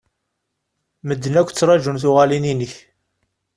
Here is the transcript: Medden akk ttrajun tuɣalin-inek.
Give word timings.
Medden 1.07 1.37
akk 1.39 1.49
ttrajun 1.51 2.01
tuɣalin-inek. 2.01 2.73